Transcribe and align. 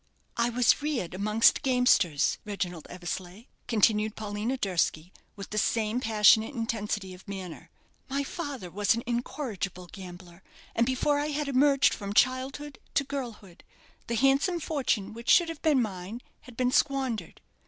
"I 0.35 0.49
was 0.49 0.81
reared 0.81 1.13
amongst 1.13 1.61
gamesters, 1.61 2.39
Reginald 2.43 2.87
Eversleigh," 2.89 3.43
continued 3.67 4.15
Paulina 4.15 4.57
Durski, 4.57 5.13
with 5.35 5.51
the 5.51 5.59
same 5.59 5.99
passionate 5.99 6.55
intensity 6.55 7.13
of 7.13 7.27
manner, 7.27 7.69
"My 8.09 8.23
father 8.23 8.71
was 8.71 8.95
an 8.95 9.03
incorrigible 9.05 9.89
gambler; 9.91 10.41
and 10.73 10.87
before 10.87 11.19
I 11.19 11.27
had 11.27 11.47
emerged 11.47 11.93
from 11.93 12.13
childhood 12.13 12.79
to 12.95 13.03
girlhood, 13.03 13.63
the 14.07 14.15
handsome 14.15 14.59
fortune 14.59 15.13
which 15.13 15.29
should 15.29 15.49
have 15.49 15.61
been 15.61 15.83
mine 15.83 16.21
had 16.39 16.57
been 16.57 16.71
squandered. 16.71 17.39